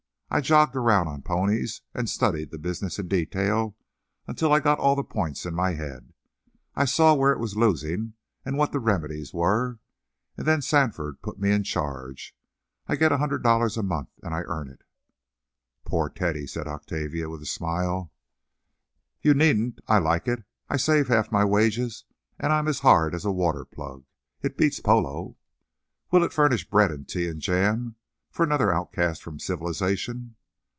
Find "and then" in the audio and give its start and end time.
10.37-10.61